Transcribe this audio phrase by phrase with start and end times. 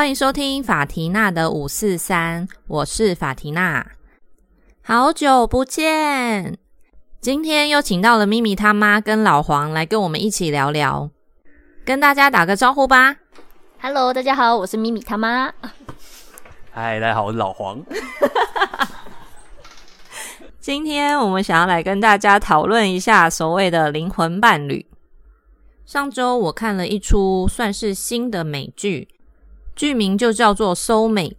[0.00, 3.86] 欢迎收听法缇娜的五四三，我是法缇娜，
[4.82, 6.56] 好久不见，
[7.20, 11.10] 今天又请到了咪咪他妈跟老黄来跟我们一起聊聊，
[11.84, 13.16] 跟大家打个招呼吧。
[13.82, 15.52] Hello，大家好，我是咪咪他妈。
[16.70, 17.84] 嗨，大家好，我是老黄。
[20.58, 24.86] 今天我们想要来跟大家讨论一下所谓的灵魂伴侣。
[25.84, 29.08] 上周我看了一出算是新的美剧，
[29.74, 31.34] 剧名就叫做《Soulmates》。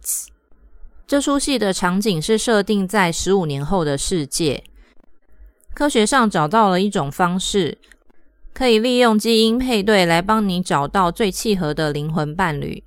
[1.06, 4.64] 这出戏的场景是设定在十五年后的世界，
[5.74, 7.76] 科学上找到了一种方式，
[8.54, 12.82] 可以利用基因配对来帮你找到最契合的灵魂伴侣。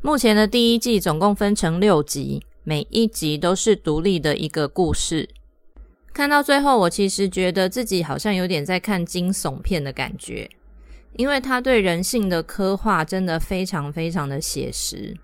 [0.00, 5.28] 目前的第一季总共分成六集，每一集都是独立的一个故事。
[6.14, 10.48] 看到最后，我其实觉得自己好像有点在看惊悚片的感觉，
[11.14, 15.16] 因为他对人性的刻画真的非常非常的写实。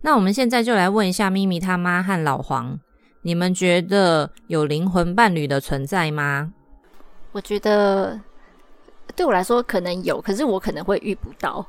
[0.00, 2.78] 那我们现在就来问一下咪咪他妈和老黄，
[3.22, 6.52] 你们觉得有灵魂伴侣的存在吗？
[7.32, 8.20] 我觉得
[9.14, 11.66] 对我来说可能有，可是我可能会遇不到。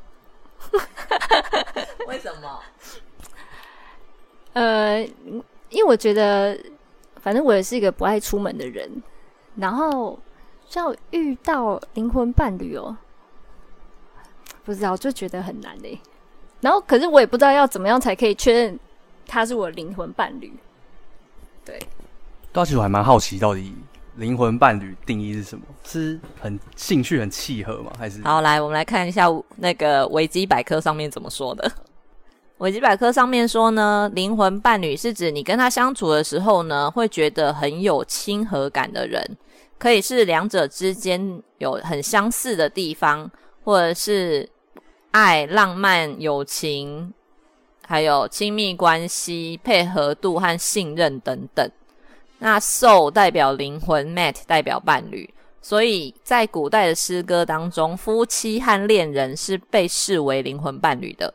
[2.08, 2.59] 为什么？
[4.53, 5.02] 呃，
[5.70, 6.58] 因为我觉得，
[7.22, 8.90] 反正我也是一个不爱出门的人，
[9.56, 10.20] 然后
[10.73, 12.97] 要遇到灵魂伴侣哦，
[14.64, 16.00] 不知道就觉得很难嘞。
[16.61, 18.80] 然后，可是我也不知道要怎么样才可以确认
[19.28, 20.52] 他是我灵魂伴侣。
[21.66, 21.80] 对，
[22.52, 23.73] 对啊，其实我还蛮好奇，到底
[24.16, 25.66] 灵魂伴侣定义是什么？
[25.84, 27.91] 是很兴趣很契合吗？
[27.97, 31.69] 还是好，来我们来看一下那个维基百科上面怎么说的。
[32.59, 39.22] 维基百科上面说呢，灵魂伴侣是指你跟他相处的时候呢，会觉得很有亲和感的人，
[39.78, 43.30] 可以是两者之间有很相似的地方，
[43.66, 44.47] 或者是
[45.14, 47.13] 爱、浪漫、友情，
[47.85, 51.69] 还有亲密关系、配合度和信任等等。
[52.40, 55.31] 那 soul 代表灵魂，mat 代表伴侣。
[55.62, 61.31] 所以在古代的诗歌当中，夫妻和恋人是被视为灵魂伴侣的。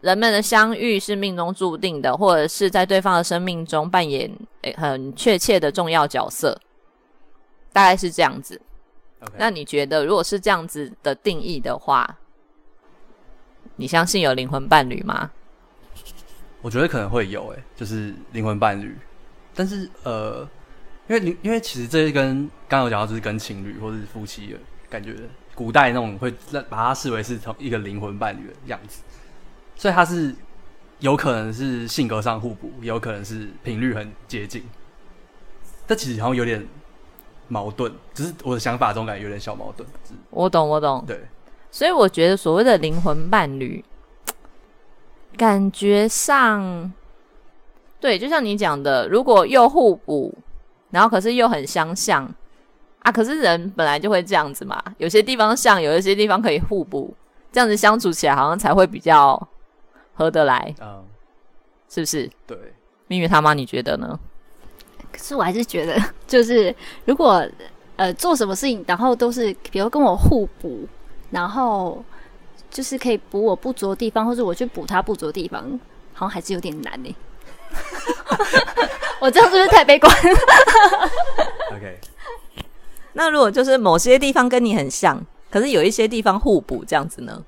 [0.00, 6.58] 人们的相遇是命中注定的，或者是在对方的生命中扮演诶很确切的重要角色，
[7.70, 8.58] 大概是这样子。
[9.36, 12.18] 那你觉得，如果是这样子的定义的话，
[13.78, 15.30] 你相信有灵魂伴侣吗？
[16.60, 18.96] 我觉得可能会有、欸，就是灵魂伴侣。
[19.54, 20.40] 但是呃，
[21.08, 24.58] 因为灵因为其实这跟刚刚有讲到，就是跟情侣或者是夫妻的
[24.90, 25.14] 感觉，
[25.54, 26.32] 古代那种会
[26.68, 29.00] 把它视为是同一个灵魂伴侣的样子，
[29.76, 30.34] 所以它是
[30.98, 34.64] 有可能是性格上互补，也有可能是频率很接近。
[35.86, 36.66] 这其实好像有点
[37.46, 39.88] 矛盾，只是我的想法中感觉有点小矛盾。
[40.30, 41.04] 我懂，我懂。
[41.06, 41.26] 对，
[41.70, 43.84] 所以我觉得所谓的灵魂伴侣，
[45.36, 46.92] 感觉上，
[48.00, 50.34] 对，就像你讲的，如果又互补，
[50.90, 52.28] 然后可是又很相像
[53.00, 57.14] 啊，可是人本来就会这样子嘛，有些地方像，有一些地方可以互补，
[57.52, 59.48] 这样子相处起来好像才会比较
[60.14, 61.04] 合得来，嗯，
[61.88, 62.28] 是不是？
[62.46, 62.56] 对。
[63.10, 64.20] 咪咪他妈，你觉得呢？
[65.10, 66.74] 可是我还是觉得， 就是
[67.06, 67.42] 如果
[67.96, 70.86] 呃做什么事情，然后都是比如跟我互补，
[71.30, 72.04] 然后
[72.70, 75.78] 就是可以补我不足的地方，或者我去补他不足的地方，
[76.14, 77.14] 好像还是有点难呢。
[79.20, 80.10] 我这样是不是太悲观
[81.72, 81.98] ？OK，
[83.12, 87.44] 那如果就是某些地方跟你很像，可是有一些地方互补，这样子呢？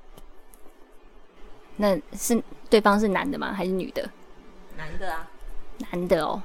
[1.76, 3.52] 那是对方是男的吗？
[3.54, 4.10] 还是女的？
[4.76, 5.30] 男的啊，
[5.91, 6.42] 男的哦，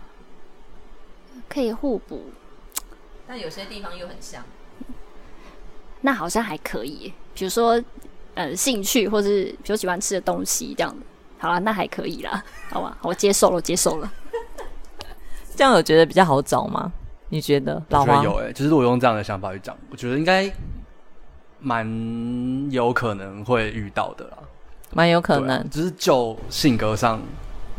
[1.50, 2.25] 可以互补，
[3.28, 4.44] 但有些地方又很像。
[6.05, 7.11] 那好像还可以。
[7.33, 7.81] 比如说，
[8.35, 10.95] 呃，兴趣或是比如喜欢吃的东西这样。
[11.38, 14.09] 好了，那还可以啦，好吧，我接受了，接受了。
[15.55, 16.91] 这样有觉得比较好找吗？
[17.29, 17.81] 你觉得？
[17.89, 20.49] 老黄我觉得有诶、就是我用这样的想法去讲，我觉得应该
[21.59, 21.85] 蛮
[22.72, 24.37] 有可能会遇到的啦。
[24.93, 27.19] 蛮有可能，只是就性格上，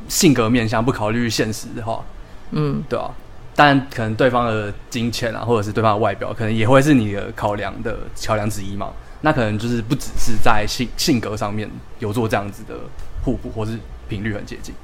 [0.08, 2.04] 性格面向不考虑现实的话，
[2.50, 3.10] 嗯，对啊。
[3.56, 8.92] 当然，可能对方的金钱啊，或者是对方的外表，可能也会是你的考量的考量之一嘛。
[9.22, 11.68] 那可能就是不只是在性性格上面
[11.98, 12.74] 有做这样子的
[13.24, 14.74] 互补，或是频率很接近，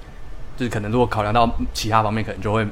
[0.57, 2.67] 就是可能如果考量到其他方面，可能就会，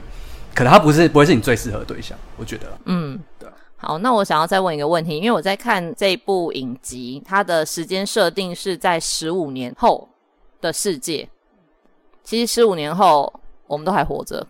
[0.54, 2.78] 可能他不是不会是你最适合的对象，我觉得啦。
[2.86, 10.08] 嗯对啊，好，那我想要再问一个问题，因为我在看这部影集，它的时间设定是在十五年后
[10.62, 11.28] 的世界。
[12.24, 13.32] 其实十五年后
[13.66, 14.46] 我们都还活着，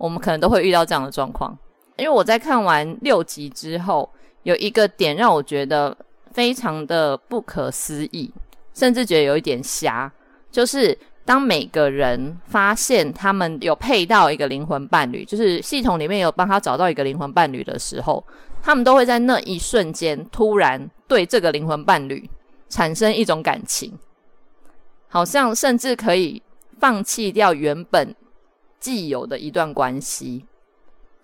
[0.00, 1.54] 我们可能都会遇到这样的状况。
[1.98, 4.08] 因为我在看完六集之后，
[4.44, 5.94] 有一个点让我觉得
[6.32, 8.32] 非常的不可思议，
[8.72, 10.10] 甚至觉得有一点瞎，
[10.50, 18.24] 就是当每个人发现他们有配到一个灵魂伴侣，就是系统里面有帮他找到一个灵魂伴侣的时候，
[18.62, 22.28] 他们都会在那一瞬间突然对这个灵魂伴侣
[22.70, 23.92] 产生一种感情，
[25.08, 26.42] 好像甚至可以
[26.78, 28.16] 放弃掉原本
[28.80, 30.46] 既有的一段关系。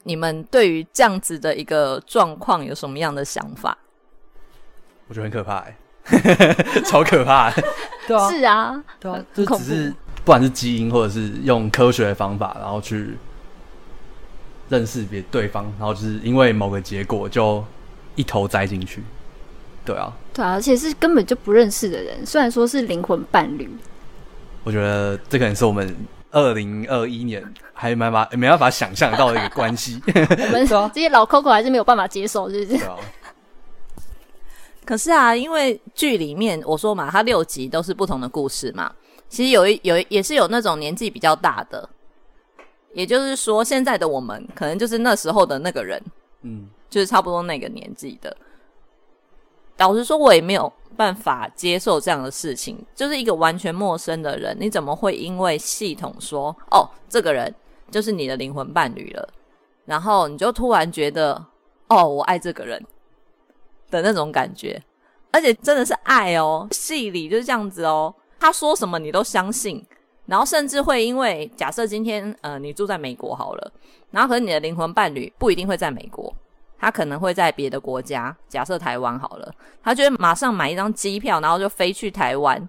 [0.05, 3.77] 你们对于这样子的一个状况有什么样的想法？
[5.09, 5.75] 我觉得很可怕、欸，
[6.87, 7.65] 超可怕、欸。
[8.07, 9.91] 对啊，是啊，对啊很，就恐只是
[10.25, 13.17] 不管是基因，或者是用科学的方法，然后去
[14.69, 17.65] 认识别对方，然后就是因为某个结果就
[18.15, 19.03] 一头栽进去。
[19.85, 23.69] 对啊，对啊，而且是根本就不认识的人，虽然说是灵魂伴侣，
[24.63, 25.97] 我觉得这可能是我们
[26.31, 27.43] 二零二一年
[27.73, 30.01] 还没办法没办法想象到的一个关系。
[30.07, 32.79] 我们这些老 Coco 还是没有办法接受，是不是？
[32.79, 32.97] 对啊，
[34.85, 38.93] 可是啊，因为剧里面我说嘛，它六集都是不同的故事嘛。
[39.29, 41.89] 其实有一有一也是有那种年纪比较大的，
[42.93, 46.01] 也就是说，现在的我们可能就是那时候的那个人，
[46.43, 48.37] 嗯，就是差不多那个年纪的。
[49.79, 57.55] 老实说，我也没有办法接受这样的事情，就是一个完全陌生的人，你怎么会因为系统说哦，这个人
[57.91, 59.29] 就是你的灵魂伴侣了，
[59.85, 61.47] 然后你就突然觉得
[61.89, 62.83] 哦，我爱这个人
[63.91, 64.83] 的那种感觉，
[65.31, 69.85] 而且真的是爱哦，戏里就是这样子哦，他说什么你都相信，
[70.25, 73.73] 然后甚至会因为假设今天呃你住在美国好了，
[74.11, 76.35] 然后可是你的灵魂伴侣不一定会在美国。
[76.79, 79.53] 他可能会在别的国家，假设台湾好了，
[79.83, 82.69] 他就会马上买一张机票，然后就飞去台湾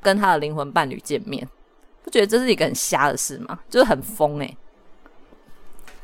[0.00, 1.46] 跟他的灵魂伴侣见面。
[2.02, 3.58] 不觉得这是一个很瞎的事吗？
[3.70, 4.56] 就是很疯诶、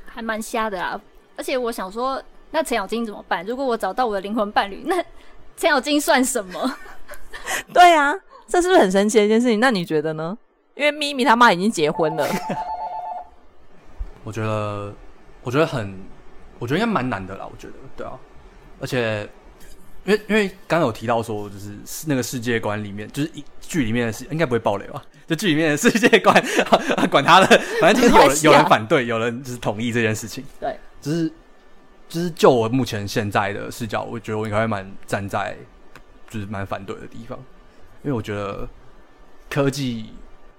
[0.07, 1.01] 还蛮瞎的啊。
[1.37, 3.45] 而且我想说，那程咬金怎么办？
[3.45, 5.03] 如果我找到我的灵魂伴侣，那
[5.57, 6.77] 程咬金算什么？
[7.75, 8.15] 对啊，
[8.47, 9.59] 这是不是很神奇的一件事情？
[9.59, 10.37] 那你觉得呢？
[10.75, 12.25] 因为咪咪他妈已经结婚了，
[14.23, 14.95] 我觉得
[15.43, 15.99] 我觉得很，
[16.59, 17.47] 我觉得应该蛮难的啦。
[17.51, 18.13] 我觉得，对啊，
[18.81, 19.29] 而且
[20.05, 21.77] 因为因为刚刚有提到说，就是
[22.07, 25.03] 那个世界观里面，就是一剧里面的事，应该不会爆雷吧？
[25.27, 26.43] 就剧里面的世界观，
[27.11, 27.47] 管他的，
[27.81, 30.45] 反正就是有人 有人反对，有人就是同意这件事情。
[30.59, 31.31] 对，就是
[32.09, 35.57] 就是就我目前现在的视角，我觉得我应该会蛮站在
[36.31, 37.39] 就是蛮反对的地方，
[38.03, 38.69] 因为我觉得
[39.51, 40.13] 科技。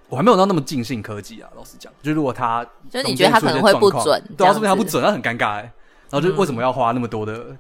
[0.07, 5.71] 我还没有到那么尽信科技啊，老实讲，就如果他就是你觉得他可能会不准，对啊，这样说不定他不准，那很尴尬哎。
[6.09, 7.55] 然后就嗯为什么要花那么多的，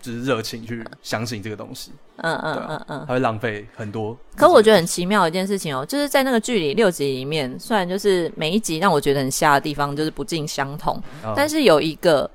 [0.00, 1.92] 就是热情去相信这个东西？
[2.16, 3.04] 嗯嗯嗯嗯。
[3.06, 4.16] 他会浪费很多。
[4.36, 12.30] 可我觉得很奇妙一件事情哦，就是在那个剧里六集里面，虽然就是每一集让我觉得很瞎的地方就是不尽相同，嗯，但是有一个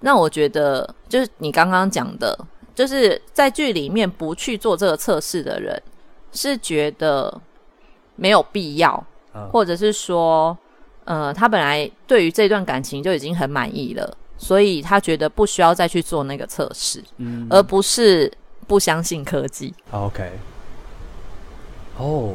[0.00, 2.38] 让我觉得，就是你刚刚讲的，
[2.74, 5.82] 就是在剧里面不去做这个测试的人，
[6.32, 7.40] 是觉得
[8.16, 10.56] 没有必要，嗯或者是说，
[11.04, 17.46] 呃，他本来对于这段感情就已经很满意了，所以他觉得不需要再去做那个测试，嗯。
[17.48, 18.30] 而不是
[18.66, 19.72] 不相信科技。
[19.92, 20.32] OK，
[21.96, 22.34] 哦，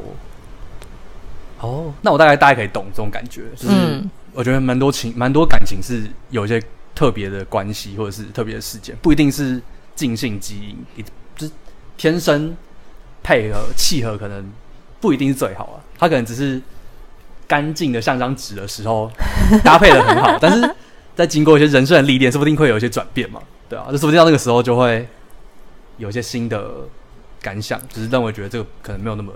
[1.60, 6.64] 哦，那我大概大概可以懂这种感觉，就是嗯我觉得蛮多情蛮多感情是有一些
[6.96, 9.62] 特别的关系或者是特别的事件，不一定是
[9.94, 11.04] 尽性基因，一
[11.36, 11.52] 就是
[11.98, 12.56] 天生
[13.22, 14.50] 配合契合，可能
[15.02, 16.62] 不一定是最好啊，他可能只是
[17.48, 19.12] 干净的像张纸的时候
[19.62, 20.76] 搭配的很好，但是
[21.18, 25.06] 在经过一些人生的历练，说不定会有一些转变嘛，对啊，就说不定到那个时候就会
[25.98, 26.72] 有一些新的
[27.42, 29.34] 感想，只是让我觉得这个可能没有那么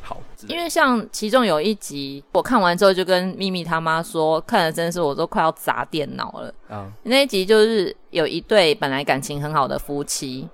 [0.00, 0.22] 好。
[0.46, 6.54] 因为像其中有一集，我看完之后就跟咪咪他妈说，看了真是我都快要砸电脑了。
[6.68, 10.48] 啊，那一集就是有一对本来感情很好的夫妻，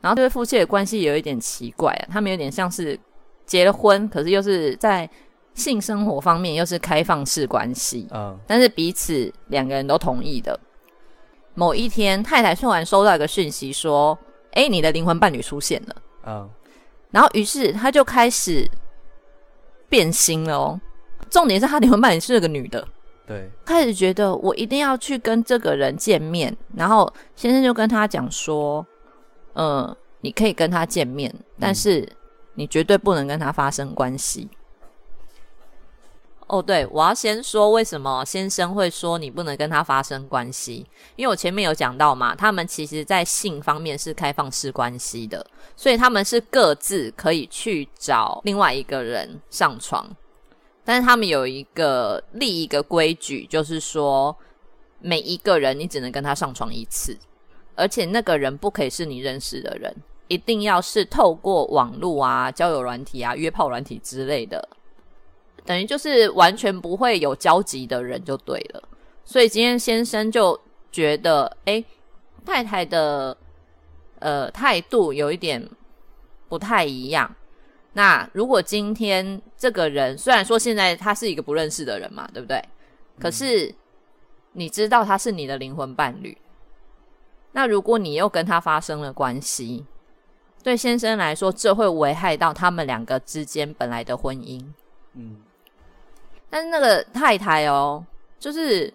[0.00, 2.98] 然后这对夫妻的关系有一点奇怪啊，他们有点像是
[3.44, 5.08] 结了婚，可是又是在
[5.54, 10.58] 性生活方面又是开放式关系，嗯但是彼此两个人都同意的。
[11.54, 14.16] 某一天，太太突然收到一个讯息说
[14.52, 16.48] ：“哎，你的灵魂伴侣出现了。”嗯
[17.10, 18.64] 然后于是他就开始
[19.88, 20.80] 变心了哦。
[21.28, 22.86] 重点是他灵魂伴侣是个女的，
[23.26, 26.56] 对，开始觉得我一定要去跟这个人见面。
[26.76, 28.86] 然后先生就跟他讲说
[29.54, 32.08] ：“呃，你可以跟他见面，但是
[32.54, 34.48] 你绝对不能跟他发生关系。”
[36.52, 50.10] 哦，对，我要先说为什么先生会说你不能跟他发生关系，因为我前面有讲到嘛，他们其实在性方面是开放式关系的，所以他们是各自可以去找另外一个人上床，
[50.84, 54.36] 但是他们有一个立一个规矩，就是说
[54.98, 57.16] 每一个人你只能跟他上床一次，
[57.76, 59.94] 而且那个人不可以是你认识的人，
[60.26, 64.68] 一定要是透过网络啊、交友软体啊、约炮软体之类的，
[65.64, 68.82] 等于就是完全不会有交集的人就对了。
[69.24, 70.58] 所以今天先生就
[70.90, 71.84] 觉得，哎，
[72.44, 73.36] 太太的
[74.18, 75.68] 呃态度有一点
[76.48, 77.34] 不太一样。
[77.92, 82.62] 那如果今天这个人虽然说现在他是一个不认识的人嘛，对不对？
[83.18, 83.74] 可是
[84.52, 86.36] 你知道他是你的灵魂伴侣。
[87.52, 89.84] 那如果你又跟他发生了关系，
[90.62, 94.64] 对先生来说，这会危害到他们两个之间本来的婚姻。
[95.14, 95.38] 嗯，
[96.50, 98.04] 但是那个太太哦，
[98.38, 98.92] 就是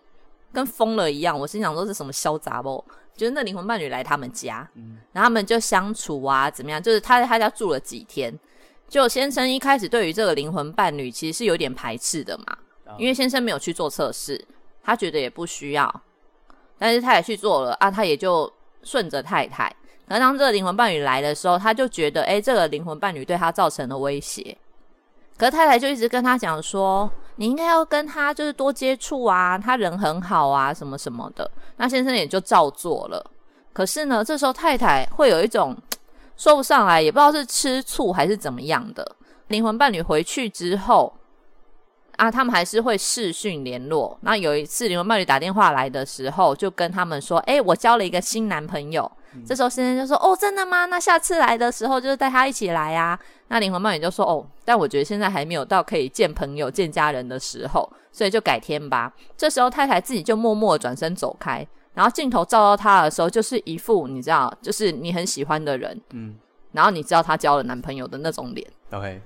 [0.53, 1.39] 跟疯了一样。
[1.39, 2.83] 我心想说是什么潇洒不？
[3.15, 6.83] 就是那灵魂伴侣来他们家，嗯，然后他们就相处啊，怎么样？
[6.83, 8.37] 就是他在他家住了几天。
[8.89, 12.57] 就先生一开始对于这个灵魂伴侣其实是有点排斥的嘛，
[12.97, 14.39] 因为先生没有去做测试，
[14.83, 16.01] 他觉得也不需要，
[16.77, 18.51] 但是他也去做了啊，他也就
[18.83, 19.73] 顺着太太。
[20.07, 24.55] 可当这个灵魂伴侣来的时候，他就觉得，哎，这个灵魂伴侣对他造成了威胁。
[25.35, 31.49] 可是太太就一直跟他讲说，你应该要跟他就是多接触啊，他人很好啊，什么什么的。
[31.77, 33.25] 那先生也就照做了。
[33.73, 35.75] 可是呢，这时候太太会有一种。
[36.37, 39.09] 说不上来，也不知道是吃醋还是怎么样的。
[39.47, 41.13] 灵魂伴侣回去之后，
[42.17, 44.17] 啊，他们还是会视讯联络。
[44.21, 49.09] 那有一次灵魂伴侣打电话来的时候，就跟他们说：“哎，我交了一个新男朋友。”
[49.45, 50.85] 这时候先生就说：“哦，真的吗？
[50.85, 53.19] 那下次来的时候就是带他一起来啊。”
[53.49, 61.67] 那灵魂伴侣就说：“哦，但我觉得现在还没有到可以见朋友、见家人的时候，所以就改天吧。”这时候太太自己就默默转身走开。
[61.93, 66.35] 然后镜头照到他的时候，就是一副你知道，就是你很喜欢的人，嗯，
[66.73, 68.67] 然后你知道他交了男朋友的那种脸。
[68.91, 69.21] OK，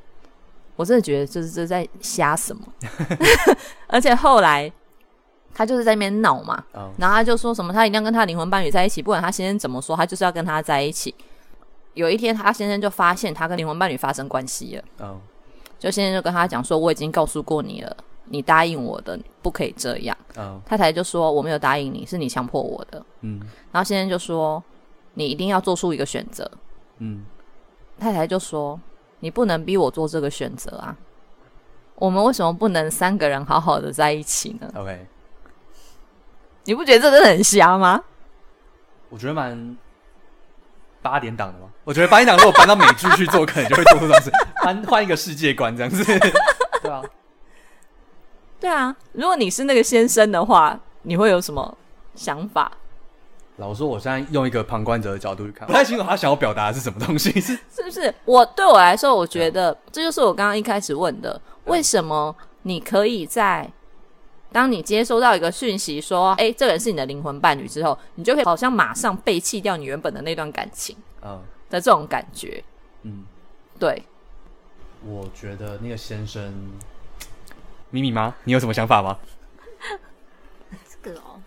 [0.79, 2.65] 我真的觉得就是这在瞎什么，
[3.87, 4.71] 而且后来
[5.53, 6.63] 他就是在那边闹嘛，
[6.97, 11.13] 然后他就说什么他一定要跟他灵魂伴侣在一起，不管他先生怎么说，他就是要跟他在一起。
[11.95, 15.19] 有一天他先生就发现他跟灵魂伴侣发生关系了，嗯，
[15.77, 17.97] 就先生就跟他讲说我已经告诉过你了。
[18.31, 20.15] 你答应我的不可以这样。
[20.63, 23.03] 太太就说我没有答应你，是你强迫我的。
[23.19, 23.41] 嗯，
[23.73, 24.63] 然后先生就说
[25.15, 26.49] 你一定要做出一个选择。
[26.99, 27.25] 嗯，
[27.99, 28.79] 太太就说
[29.19, 30.95] 你不能逼我做这个选择啊。
[31.95, 35.05] 我们为什么不能三个人好好的在一起呢？OK，
[36.63, 38.01] 你不觉得这真的很瞎吗？
[39.09, 39.77] 我觉得蛮
[41.01, 41.67] 八点档的吗？
[41.83, 44.31] 我觉得八点档如果搬到美剧去做，可能就会做出这样子，
[44.63, 46.03] 搬换一个世界观这样子，
[46.81, 47.01] 对啊。
[48.59, 51.77] 对啊，如果你是那个先生的话，你会有什么
[52.15, 52.71] 想法？
[53.59, 57.29] 老实说，我现在用一个旁观者的角度去看，不太清楚他想要表达的是什么东西。
[57.41, 58.13] 是 是不是？
[58.25, 63.69] 我对我来说，我觉得这就是我刚刚一开始问的：为什么你可以在
[64.51, 72.63] 当你接收到一个讯息说“哎，这个人是你的灵魂伴侣”之后，你就可以好像马上背弃掉你原本的那段感情，嗯的这种感觉。
[73.03, 73.25] 嗯，
[73.77, 74.01] 对。
[75.05, 76.71] 我觉得那个先生。
[77.91, 78.35] 米米吗？
[78.43, 79.17] 你有什么想法吗？
[80.87, 81.41] 这个哦，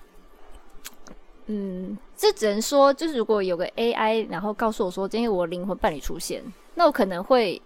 [1.46, 6.42] 嗯，这只能说，就是如果有个 AI，然后告诉我说今天我灵魂伴侣出现，
[6.74, 7.60] 那我可能会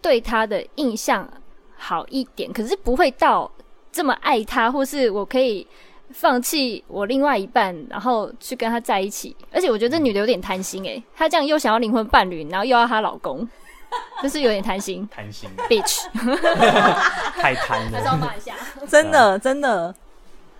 [0.00, 1.28] 对他的印象
[1.76, 3.50] 好一点，可是不会到
[3.90, 5.66] 这么爱他，或是我可以
[6.10, 9.36] 放弃我另外一半，然后去跟他在一起。
[9.52, 13.48] 而且我觉得这女的有点贪心诶，她这样又想要灵魂伴侣，然后又要她老公。
[14.22, 16.06] 就是有点贪心， 贪心，bitch，
[17.36, 18.54] 太贪了，还骂一下，
[18.88, 19.94] 真的真的，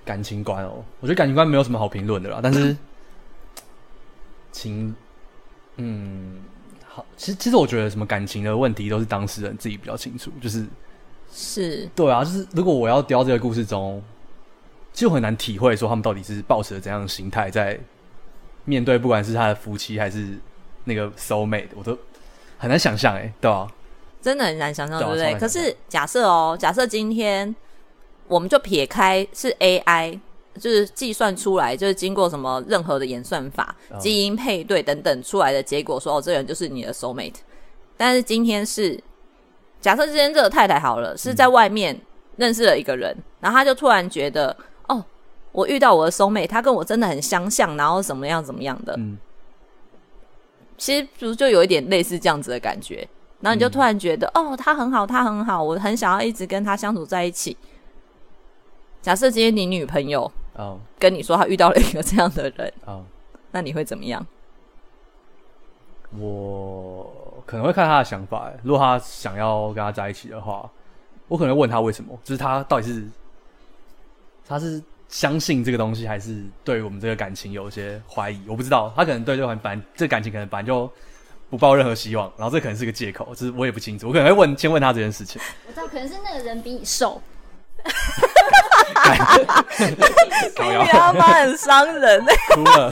[0.05, 2.77] 感情观哦，我觉得感情观没有什么好评论的啦，但是
[4.53, 4.95] 情，
[5.77, 6.41] 嗯，
[6.87, 10.67] 好，其实其实我觉得什么感情的问题都是当事人自己比较清楚，就是
[11.33, 14.03] 是对啊，就是如果我要雕这个故事中，
[14.93, 17.79] 就很难体会说他们到底是抱持怎样的心态在
[18.65, 20.39] 面对，不管是他的夫妻还是
[20.85, 21.99] 那个 soul mate，我都。
[22.59, 23.67] 很难想象哎，对吧？
[24.21, 25.35] 真的很难想象，对不对？
[25.35, 27.53] 可是假设哦，假设今天
[28.33, 30.19] 我们就撇开是 AI，
[30.59, 37.41] 就是计算出来，就是经过什么任何的演算法、基因配对等等出来的结果，说哦，这人就是你的 soul mate。
[37.99, 38.99] 但是今天是
[39.83, 42.01] 假设今天这个太太好了，是在外面
[42.37, 44.57] 认识了一个人，然后他就突然觉得，
[44.89, 45.05] 哦，
[45.53, 48.99] 我遇到我的 soul mate，他跟我真的很相像，然后怎么样怎么样的。
[50.79, 53.07] 其实不就有一点类似这样子的感觉，
[53.41, 57.55] 然后你就突然觉得，哦，他很好，他很好，我很想要一直跟他相处在一起。
[59.03, 63.05] 假设今天你女朋友哦跟你说她遇到了一个这样的人哦，
[63.51, 64.25] 那你会怎么样？
[66.19, 68.53] 我可能会看他的想法。
[68.63, 70.71] 如果他想要跟他在一起的话，
[71.27, 73.09] 我可能问他为什么，就是他到底是
[74.47, 78.41] 他是相信这个东西，还是对我们这个感情有一些怀疑？
[78.47, 80.91] 我不知道，他可能对这个本来这感情可能本来就
[81.49, 85.41] 不抱任何希望，然后这可能是个借口，就是我也不清楚，我可能会问先问他这件事情。
[85.67, 87.23] 我知道，可能是那个人比你瘦，
[87.83, 87.91] 搞
[90.63, 92.25] 你摇他妈很伤人。
[92.55, 92.91] 哭了，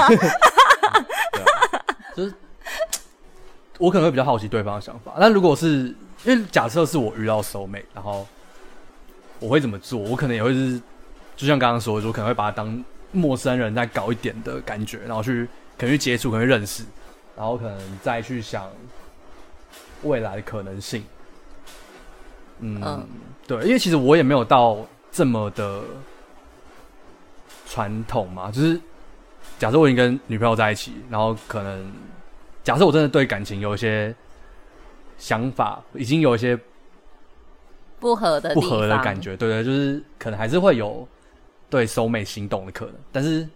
[2.16, 2.34] 就是
[3.78, 5.12] 我可能会比较好奇对方的想法。
[5.18, 8.26] 那如果是因为假设是我遇到 soul mate，然后
[9.38, 9.98] 我会怎么做？
[9.98, 10.80] 我可能也会是，
[11.36, 16.84] 就像刚刚说的，我可能会把他当陌生人再搞一点的感觉，然后去可能去接触，可能去认识，
[17.36, 18.68] 然后可能再去想
[20.02, 21.04] 未来的可能性。
[22.58, 23.08] 嗯，嗯
[23.46, 24.76] 对，因为其实我也没有到
[25.10, 25.82] 这么的
[27.66, 28.80] 传统嘛，就是
[29.58, 31.92] 假设我已经跟女朋友在一起，然后可能
[32.62, 34.14] 假设我真的对感情有一些
[35.18, 36.58] 想法，已经有一些
[37.98, 41.06] 不合的不合的感，觉，对对，就是可能还是会有
[41.68, 43.46] 对收妹心动的可能，但是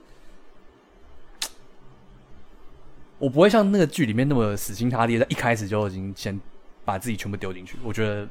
[3.18, 6.38] 我不会像那个剧里面那么死心塌地，在一开始就已经先
[6.84, 8.28] 把自己全部丢进去，我觉得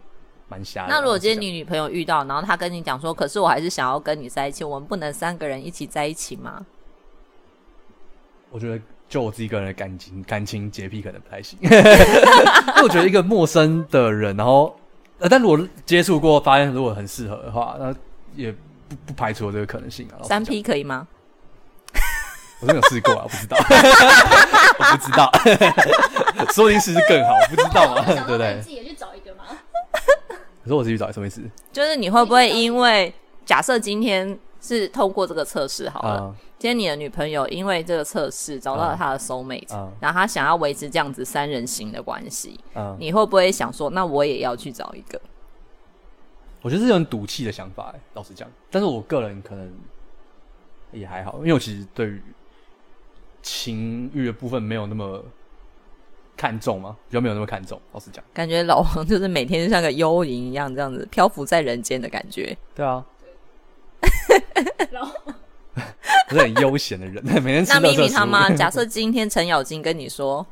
[0.47, 0.89] 蛮瞎的。
[0.89, 6.65] 那如果今天你女朋友遇到，然后她跟你讲说，可是我还是想要跟你在一起，我们不能三个人一起在一起吗？
[8.51, 14.75] 我觉得就我自己个人的感情感情洁癖可能不太行， 因为我觉得一个陌生的人，然后
[15.19, 17.93] 呃，但如果接触过，发现如果很适合的话，那
[18.35, 20.21] 也不不排除有这个可能性啊。
[20.23, 21.07] 三 P 可以吗？
[22.59, 23.57] 我真的有试过啊，我不知道，
[24.79, 25.31] 我不知道，
[26.53, 28.61] 说不定试试更好，我不知道嘛，对不对？
[30.63, 31.41] 可是我自己找什么意思
[31.71, 33.13] 就是你会不会因为
[33.45, 42.95] 假设今天是透过这个测试好了，啊今天你的女朋友因为这个测试找到了她的 soul mate，、啊然后她想要维持这样子三人行的关系，啊！
[42.97, 45.19] 你会不会想说，那我也要去找一个？
[46.61, 49.69] 我觉得是有点赌气的想法、欸，老实讲，但是我个人可能
[50.93, 52.21] 也还好，因为我其实对于
[53.41, 55.21] 情欲的部分没有那么
[56.35, 57.79] 看重吗，比较没有那么看重。
[57.91, 62.57] 老实讲，感觉老王就是每天就像个幽灵一样，这样子漂浮在人间的感觉。
[62.75, 63.03] 对啊，
[64.91, 65.11] 然后
[66.29, 70.45] 我是很悠闲的人， 每天吃那咪咪他妈， 假设今天程咬金跟你说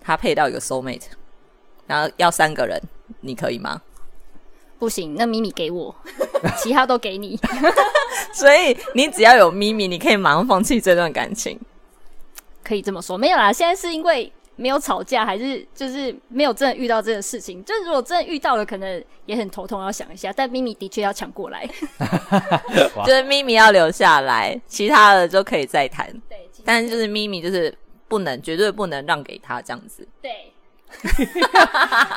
[0.00, 1.06] 他配到一个 soul mate，
[1.86, 2.80] 然后要三个人，
[3.20, 3.80] 你可以吗？
[4.78, 5.94] 不行，那咪咪给我，
[6.62, 7.38] 其他都给你。
[8.34, 11.58] 所以你只要有咪咪，你可以马上放弃这段感情。
[12.62, 13.52] 可以这么说，没有啦。
[13.52, 17.64] 现在是因为没有吵架，还是就是没有真的遇到这个事情？
[17.64, 20.32] 就是如果真的遇到了，可能也很头痛，要想一下。
[20.32, 21.68] 但咪咪的确要抢过来。
[23.04, 26.08] 就是咪咪要留下来，其他的就可以再谈。
[26.28, 27.76] 对，但是就是咪咪就是
[28.08, 30.06] 不能，绝对不能让给他这样子。
[30.22, 30.52] 对，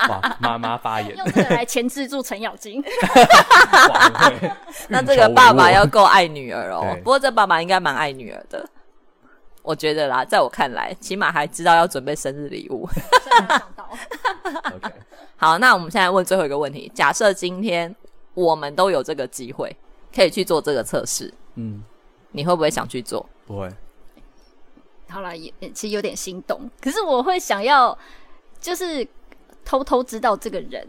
[0.09, 2.83] 哇，妈妈发言，用这个来钳制住程咬金。
[4.89, 6.95] 那这个爸爸要够爱女儿哦。
[6.99, 8.67] 不过这爸爸应该蛮爱女儿的，
[9.67, 12.87] 我觉得啦，在我看来，起码还知道要准备生日礼物。
[15.35, 17.93] 好，那我们现在问最后一个问题：假设今天
[18.33, 19.75] 我们都有这个机会，
[20.15, 21.83] 可以去做这个测试，嗯，
[22.31, 23.27] 你会不会想去做？
[23.45, 23.69] 不会，
[25.09, 27.97] 好了，也其实有点心动，可是我会想要，
[28.61, 29.05] 就是
[29.65, 30.87] 偷偷知道这个人，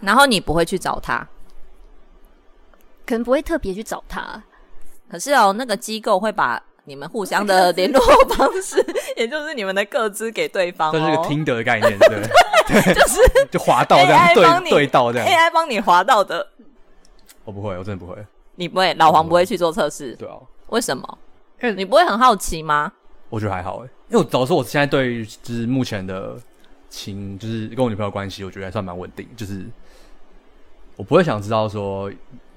[0.00, 1.26] 然后你不会去找他，
[3.06, 4.44] 可能不会特别去找他。
[5.08, 8.00] 可是哦，那个机构会把你们互相的 联络
[8.36, 8.84] 方式，
[9.16, 11.26] 也就是你们的各自给对方这是个哦。
[11.28, 12.22] 听的概念， 对，
[12.68, 13.20] 对，就是
[13.50, 16.46] 就滑到这样对对到这样，AI 帮你滑到的，
[17.44, 18.16] 我不会，我真的不会，
[18.56, 20.36] 你不会，老黄不会去做测试，对啊，
[20.68, 21.18] 为什么？
[21.62, 22.92] 因为你不会很好奇吗？
[23.30, 26.36] 我觉得还好哎，因为我老实说我现在对于就是目前的
[26.90, 29.64] 情，就是跟我女朋友关系，我觉得还算蛮稳定，就是
[30.96, 32.12] 我不会想知道说，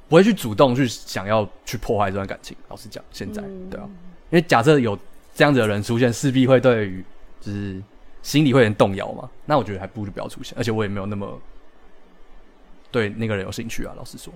[0.10, 2.56] 不会去主动去想要去破坏这段感情。
[2.68, 3.70] 老实讲，现在、嗯。
[3.70, 3.92] 对啊，因
[4.32, 4.98] 为假设有
[5.34, 7.04] 这样子的人出现，势必会对于
[7.40, 7.82] 就是
[8.22, 9.30] 心里会有点动摇嘛。
[9.46, 11.40] 那我觉得还不如不要出现，而且我也没有那么
[12.92, 13.94] 对那个人有兴趣啊。
[13.96, 14.34] 老实说，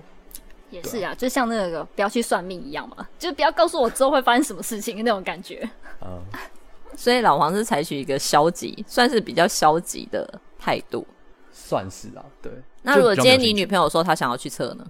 [0.70, 5.68] 也是啊，就像那个不要去算命一样嘛，就是不要告诉我之后会发生什么事情那种感觉。
[6.00, 6.20] 嗯，
[6.96, 11.06] 所以老黄是采取一个消极，算是比较消极的态度。
[11.50, 12.50] 算是啊，对。
[12.82, 14.86] 那如果今天你女朋友说她想要去测呢？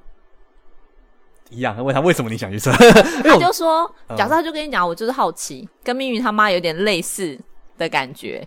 [1.52, 2.72] 一样，问他为什么你想去测？
[3.22, 7.38] 他就说，嗯假设他就跟你讲，我就是好奇，跟命运他妈有点类似
[7.78, 8.46] 的感觉。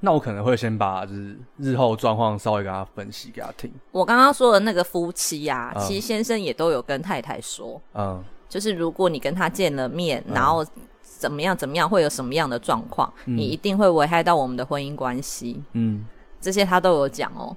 [0.00, 10.64] 那我可能会先把就是日后状况稍微给他分析给他听，我刚刚说的那个夫妻啊，嗯其实先生也都有跟太太说，嗯就是如果你跟他见了面，嗯然后
[11.02, 16.04] 怎么样怎么样，会有什么样的状况，嗯你一定会危害到我们的婚姻关系，嗯。
[16.40, 17.56] 这些他都有讲哦。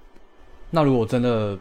[0.69, 1.59] 那如果真的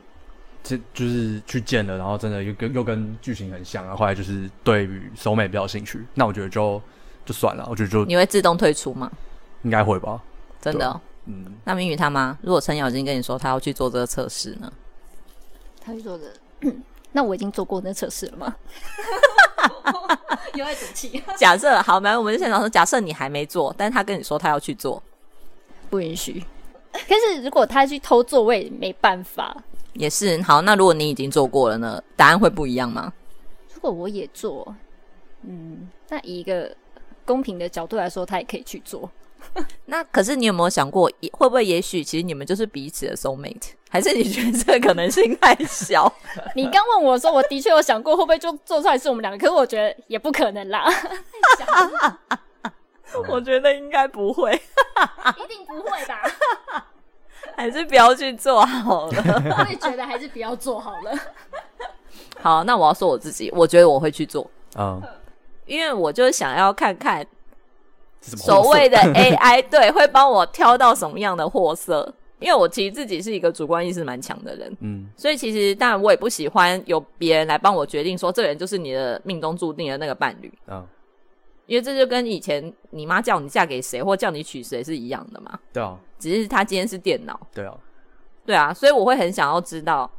[0.68, 6.82] 这就是去见了，然后真的又跟又跟剧情很像啊，后来就是对于手美比较有兴趣，那我觉得就
[7.24, 9.08] 就算了，我觉得就你会自动退出吗？
[9.62, 10.20] 应该会吧。
[10.60, 14.72] 真的哦、嗯，那明宇他妈，如果陈咬金跟你说他要去做这个测试呢？
[15.80, 16.24] 他去做的，
[17.12, 18.56] 那我已经做过那测试了吗？
[20.54, 25.00] 又在赌气， 假设好，没有，我们就先讲说，假设你还没做，但是他跟你说他要去做，
[25.88, 26.42] 不允许。
[26.92, 29.56] 可是如果他去偷做，我也没办法。
[29.98, 30.62] 也是好。
[30.62, 32.02] 那如果你已经做过了呢？
[32.14, 33.12] 答案会不一样吗？
[33.74, 34.74] 如果我也做，
[35.42, 36.74] 嗯，那以一个
[37.24, 39.10] 公平的角度来说，他也可以去做。
[39.86, 43.70] 那可是你有没有想过，也会不会也许其实你们就是彼此的 soul mate？
[43.88, 46.12] 还是你觉得这个可能性太小？
[46.56, 50.84] 你刚问我的时候，我的确有想过会不会就做出来是我们两个，可是我觉得也不可能啦，
[53.28, 56.20] 我觉得应该不会，一定不会吧？
[57.56, 59.12] 还是不要去做好了。
[59.58, 61.12] 我也觉得还是不要做好了。
[62.40, 65.00] 好，那我要说我自己，我觉得我会去做，嗯，
[65.64, 67.26] 因为我就是想要看看
[68.20, 72.14] 是什么所谓的 AI 对会帮我挑到什么样的货色。
[72.38, 80.86] 因为我其实自己是一个主观意识蛮强的人，嗯所以其实当然我也不喜欢有别人来帮我决定说这个人就是你的命中注定的那个伴侣，嗯，
[81.66, 87.76] 因为这就跟以前你妈叫你嫁给谁或叫你娶谁是一样的嘛，对啊，只是他今天是电脑，对啊，
[88.44, 90.10] 对啊，所以我会很想要知道，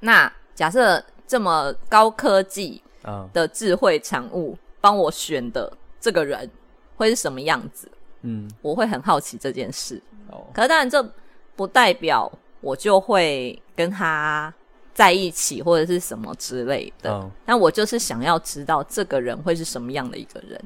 [0.00, 3.28] 那假设这么高科技嗯。
[3.32, 5.70] 的智慧产物帮我选的
[6.00, 6.50] 这个人
[6.96, 7.90] 会是什么样子，
[8.22, 10.00] 嗯，我会很好奇这件事。
[10.30, 11.06] 哦，可是当然，这
[11.54, 14.52] 不代表我就会跟他
[14.94, 17.12] 在一起或者是什么之类的。
[17.12, 20.58] 嗯但我就是想要知道这个人会是什么样的一个人，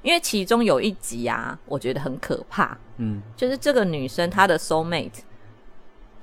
[0.00, 3.20] 因为其中有一集啊，我觉得很可怕，嗯。
[3.36, 5.20] 就是这个女生她的 soul mate，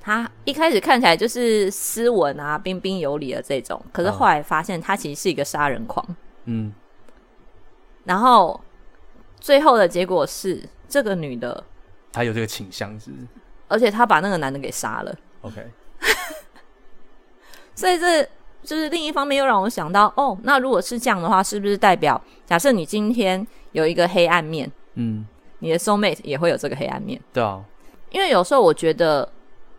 [0.00, 6.04] 她一开始看起来就是斯文啊、彬彬有礼的这种，可是嗯后来发现她其实是一个杀人狂，
[6.46, 6.72] 嗯。
[8.04, 8.58] 然后
[9.38, 11.62] 最后的结果是这个女的，
[12.10, 13.26] 她有这个倾向是不是？
[13.68, 15.14] 而且她把那个男的给杀了。
[15.42, 15.70] OK，
[17.80, 18.22] 所以这
[18.62, 25.26] 就是另一方面又让我想到，哦，那如果是这样的话，是不是代表假设你今天有一个黑暗面，嗯，
[25.60, 27.18] 你的 soul mate 也会有这个黑暗面？
[27.32, 27.64] 对啊，
[28.10, 29.26] 因为有时候我觉得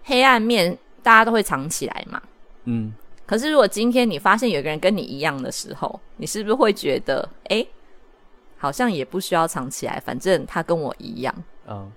[0.04, 2.22] 黑暗面大家都会藏起来嘛。
[2.64, 2.94] 嗯
[3.26, 7.66] 可是如果今天你发现有一个人跟你一样的时候，你是不是会觉得，哎，
[8.58, 11.34] 好像也不需要藏起来，反正他跟我一样？
[11.66, 11.90] 嗯，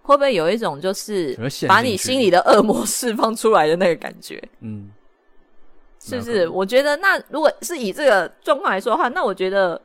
[0.00, 4.42] 会不会有一种就是把你心里的恶魔释放出来的那个感觉？
[4.60, 4.90] 嗯，
[6.08, 6.48] 是不是？
[6.48, 9.76] 我觉得那如果是以这个状况来说的话，那我觉得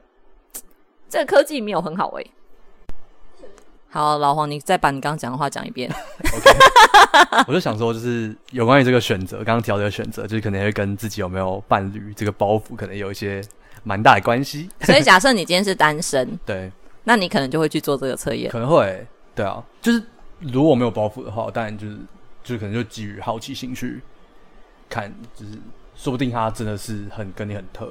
[0.54, 0.62] 嘖
[1.10, 2.26] 这个科技没有很好哎、
[3.90, 5.92] 好，老黄，你再把你刚刚讲的话讲一遍。
[7.48, 13.44] 我就想说，就是有关于这个选择，刚刚提到这个选择，就是可能会跟自己有没有伴侣这个包袱，可能有一些
[13.84, 14.70] 蛮大的关系。
[14.82, 16.72] 所以假设你今天是单身， 对，
[17.04, 18.50] 那你可能就会去做这个测验。
[18.50, 19.06] 可能会，
[19.36, 20.02] 对啊，就是
[20.40, 21.98] 如果没有包袱的话，当然就是
[22.44, 24.02] 就可能就基于好奇心去
[24.90, 25.52] 看，就是
[25.96, 27.88] 说不定他真的是很跟你很特，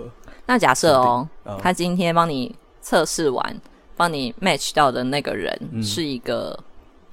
[0.47, 1.59] 那假设哦，嗯。
[1.63, 3.61] 他今天帮你测试完，
[3.97, 5.83] 帮你 match 到的那个人嗯。
[5.83, 6.59] 是一个，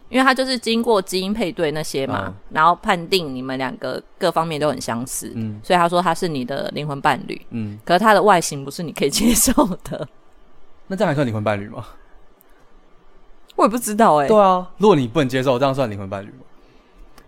[0.10, 2.34] 因为他就是经过基因配对那些嘛，嗯。
[2.49, 5.60] 然后判定你们两个各方面都很相似，嗯。
[5.63, 7.39] 所以他说他是你的灵魂伴侣。
[7.52, 9.52] 嗯，可是他的外形不是你可以接受
[9.84, 10.08] 的，
[10.88, 11.86] 那这样还算灵魂伴侣吗？
[13.56, 16.38] 我也不知道哎、对啊，如果你不能接受，这样算灵魂伴侣吗？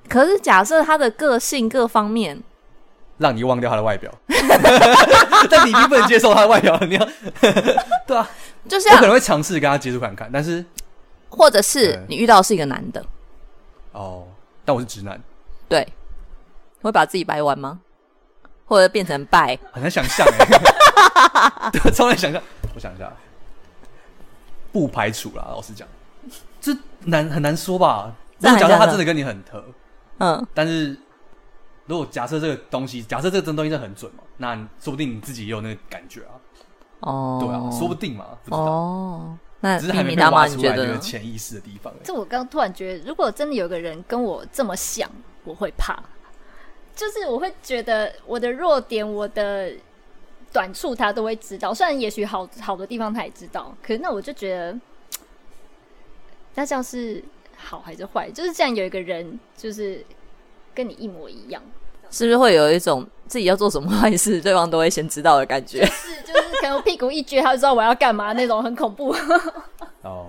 [0.07, 2.41] 可是假设他的个性各方面，
[3.21, 4.11] 让你忘掉他的外表，
[5.49, 7.07] 但你一定不能接受他的外表，你要
[8.07, 8.27] 对啊，
[8.67, 10.65] 就是我可能像会尝试跟他接触看看，但是
[11.29, 13.05] 或者是你遇到的是一个男的，
[13.91, 14.27] 哦，
[14.65, 15.21] 但我是直男，
[15.69, 15.87] 对，
[16.81, 17.79] 会把自己掰弯吗？
[18.65, 19.59] 或者变成拜？
[19.73, 22.41] 很难想象哎， 对，超难想象。
[22.73, 23.11] 我想一下，
[24.71, 25.85] 不排除啦，老实讲，
[26.61, 28.13] 这难很难说吧。
[28.39, 29.63] 这如果假设他真的跟你很合，
[30.19, 30.97] 嗯，但是
[31.91, 36.39] 如果假设这个东西，假设这个真东西真的很准嘛，那说不定你自己也有那个感觉啊，
[37.01, 40.99] 哦，对啊，说不定嘛，不知道，哦，那只是还秘密他妈没被挖你觉得呢出来这个？
[40.99, 41.93] 潜意识的地方。
[42.01, 45.11] 这我刚突然觉得，如果真的有个人跟我这么像，
[45.43, 46.01] 我会怕，
[46.95, 49.73] 就是我会觉得我的弱点、我的
[50.53, 51.73] 短处他都会知道。
[51.73, 54.79] 虽然也许好好的地方他也知道，可是那我就觉得，
[56.55, 57.21] 那这样是
[57.57, 58.31] 好还是坏？
[58.31, 60.05] 就是这样有一个人，就是
[60.73, 61.61] 跟你一模一样，
[62.11, 65.83] 是不是会有一种自己要做什么坏事，对方都会先知道的感觉？
[65.85, 69.15] 是就是可能屁股一撅，他就知道我要干嘛那种，很恐怖。
[70.03, 70.27] 哦，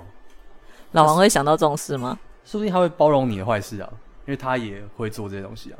[0.92, 2.18] 老王会想到这种事吗？
[2.44, 3.88] 说不定他会包容你的坏事啊，
[4.26, 5.78] 因为他也会做这些东西啊。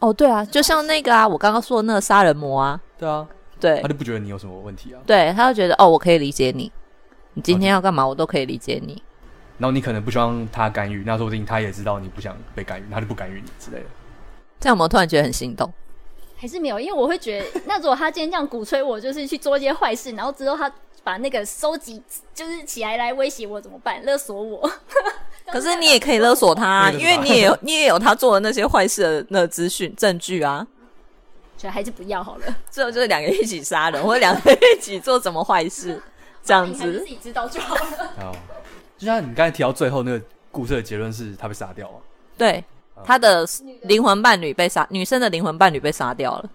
[0.00, 3.26] 哦，对啊，就像那个啊，我刚刚说的那个杀人魔啊，对啊，
[3.58, 5.00] 对他就不觉得你有什么问题啊。
[5.06, 6.70] 对，他就觉得哦，我可以理解你，
[7.34, 9.02] 你今天要干嘛，我都可以理解你。
[9.58, 13.86] 然后你可能不希望他干预，那说不定他也知道你不想被干预，他就不干预你之类的。
[14.60, 15.72] 这样我们突然觉得很心动。
[16.36, 22.02] 还是没有，因为我会觉得，那如果他今天这样鼓吹我，就是去做一些坏事，然后之后他把那个收集
[22.34, 24.04] 就是起来来威胁我怎么办？
[24.04, 24.70] 勒索我？
[25.50, 30.66] 可是你也可以勒索他、因为你也有你也有他做的那些坏事的那个资讯证据啊。
[31.56, 36.00] 所以还是不要好了， 最后就是两个一起杀人，或者两个一起做什么坏事，
[36.42, 37.00] 这样子。
[37.00, 38.14] 自己知道就好了。
[38.18, 38.34] 哦，
[38.96, 41.94] 就像你刚才提到最后那个故事的结论是他被杀掉了。
[42.38, 42.64] 对，
[43.04, 43.46] 他的
[43.82, 46.50] 灵魂伴侣被杀，女生的灵魂伴侣被杀掉了，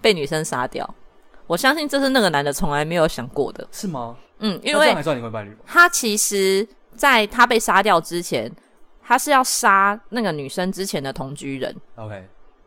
[0.00, 0.88] 被女生杀掉。
[1.46, 3.66] 我相信这是那个男的从来没有想过的。
[3.72, 4.16] 是吗？
[4.40, 4.94] 嗯，因为？
[5.66, 8.50] 他其实在他被杀掉之前，
[9.02, 11.74] 他是要杀那个女生之前的同居人。
[11.96, 12.24] OK，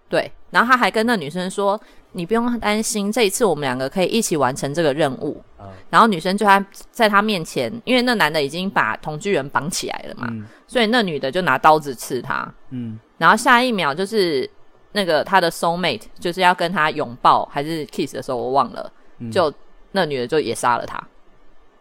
[0.10, 1.80] 对，然后他还跟那女生说
[2.12, 5.42] ：“你不用担心，这一次我们两个可以一起完成这个任务。
[5.58, 12.52] 啊，然后女生就在在他面前，因为那男的已经把同居人绑起来了嘛，嗯所以那女的就拿刀子刺他。
[12.72, 14.50] 嗯，然后下一秒就是
[14.94, 19.54] 那个他的 soul mate 就是要跟他拥抱还是 kiss 的时候，我忘了，嗯就
[19.92, 21.00] 那女的就也杀了他，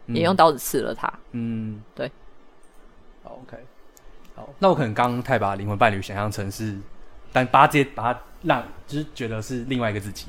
[0.08, 1.10] 也用刀子刺了他。
[1.32, 2.12] 嗯，对。
[3.24, 3.56] ，OK，
[4.36, 6.76] 好，那我可能刚刚太把灵魂伴侣想象成是，
[7.32, 10.26] 但把它直接把他让，就是觉得是另外一个自己，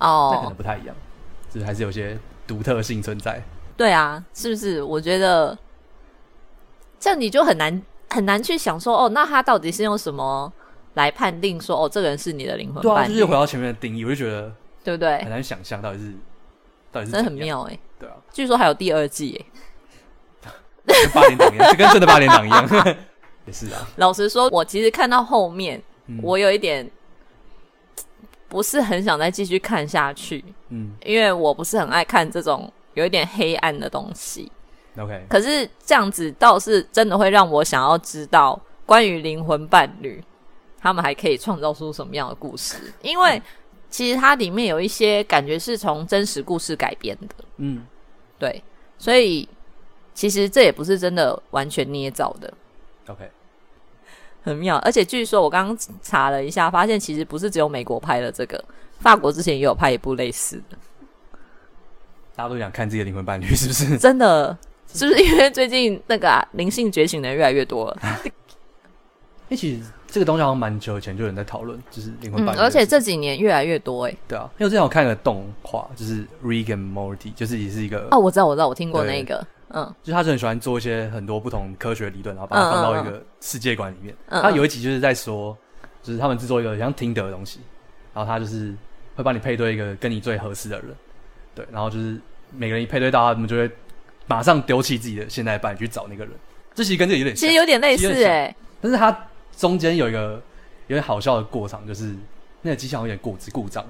[0.00, 0.94] 哦那可能哦，不太一样，
[1.50, 3.42] 就是还是有些独特性存在。
[3.74, 4.82] 对啊，是不是？
[4.82, 5.56] 我觉得
[7.00, 10.52] 这样你就很难很难去想说，哦，那他到底是用什么
[10.94, 14.52] 来判定说，哦，这个人是你的灵魂对啊，伴侣，就是回到前面的定义，我就觉得
[14.84, 15.18] 对不对？
[15.18, 15.30] 很？
[15.30, 16.12] 难想象到底是
[16.92, 19.44] 到底是真的很怎样，妙哎、对啊，据说还有第二季
[20.44, 20.50] 哎、
[20.86, 22.66] 跟八点档一样，就跟真的八点档一样，
[23.46, 26.20] 也是啊，老实说，我其实看到后面，嗯。
[26.22, 26.88] 我有一点
[28.48, 30.94] 不是很想再继续看下去，嗯。
[31.04, 34.50] 因为我不是很爱看这种有一点黑暗的东西。
[34.98, 40.22] ，OK，可是这样子倒是真的会让我想要知道关于灵魂伴侣，
[40.78, 42.76] 他们还可以创造出什么样的故事？
[43.02, 43.40] 因为
[43.88, 47.86] 其实它里面有一些感觉是从真实故事改编的，嗯。
[48.38, 48.62] 对，
[48.98, 49.48] 所以
[50.12, 52.52] 其实这也不是真的完全捏造的。
[53.06, 53.30] ，OK，
[54.42, 58.62] 很妙，而且据说我刚刚查了一下，发现其实不是只有美国拍了这个，
[58.98, 60.76] 法国之前也有拍一部类似的。
[62.34, 63.96] 大家都想看自己的灵魂伴侣，是不是？
[63.96, 64.58] 真的，
[64.92, 67.98] 是不是因为最近那个、啊、灵性觉醒的人越来越多了？
[68.24, 68.30] 因
[69.50, 84.14] 为其实这个东西好像蛮久以前就有人在讨论，就是灵魂嗯伴，侣、而且这几年越来越多哎、对啊，因为我之前有看一个动画，就是《and Morty》，就是也是一个，哦，我知道，我知道，我听过对那个，嗯就是他是很喜欢做一些很多不同科学理论，然后把它放到一个世界观里面。
[84.28, 85.56] 嗯嗯他有一集就是在说，
[86.02, 87.60] 就是他们制作一个像听得的东西，
[88.14, 88.74] 然后他就是
[89.14, 90.88] 会帮你配对一个跟你最合适的人，
[91.54, 92.18] 对，然后就是
[92.50, 93.70] 每个人一配对到，他们就会
[94.26, 96.32] 马上丢弃自己的现代伴侣去找那个人。
[96.74, 99.16] 这其实跟这个有点其实，有点类似哎、但是它
[99.56, 100.42] 中间有一个
[100.88, 102.14] 有点好笑的过场，就是
[102.60, 103.82] 那个机器好像有点故故障，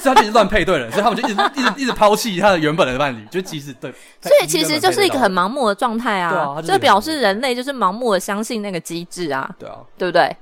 [0.00, 10.36] 所以他就一直乱配对了， 所以他们就一直一直一直抛弃他的原本的伴侣，就即使对，所以其实就是一个很盲目的状态对啊这表示人类就是盲目的相信那个机制啊，对啊，对不对？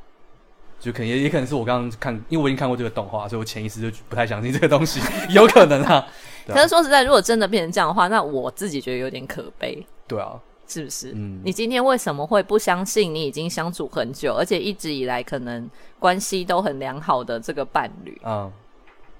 [0.80, 6.06] 就可能也也可能是我刚刚看，因为我已经看过这个动画，所以我潜意识就不太相信这个东西， 有可能啊
[6.54, 9.86] 可是说实在，如果真的变成这样的话，那我自己觉得有点可悲。
[10.06, 11.12] 对啊，是不是？
[11.14, 18.20] 嗯你今天为什么会不相信你已经相处很久，而且一直以来可能关系都很良好的这个伴侣？
[18.24, 18.50] 嗯，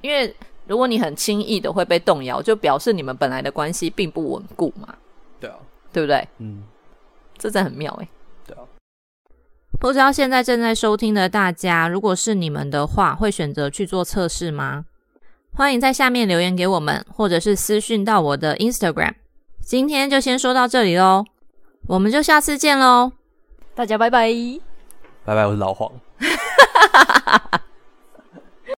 [0.01, 0.35] 因为
[0.67, 4.95] 如果你很轻易的会被动摇，就表示你们本来的关系并不稳固嘛，
[5.41, 5.57] 对啊，
[5.93, 6.27] 对不对？
[6.39, 6.65] 嗯，
[7.37, 8.09] 这真的很妙哎、
[8.47, 8.61] 对啊，
[9.79, 14.87] 不知道现在正在收听的大家，如果是你们的话，会选择去做测试吗？
[15.59, 19.15] 欢迎在下面留言给我们或者是私信到我的 instagram
[19.61, 21.25] 今天就先说到这里喽
[21.89, 23.11] 我们就下次见喽
[23.75, 24.33] 大家拜拜。
[25.25, 25.91] 拜拜我是老黄。